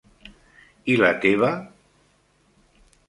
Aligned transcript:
I 0.93 0.95
la 1.03 1.11
teva.? 1.27 1.51